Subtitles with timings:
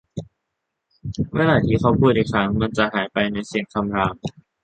[1.31, 4.15] เมื่อไหร่ที่เขาพูดอีกครั้ง มันจะหายไปในเสียงคำราม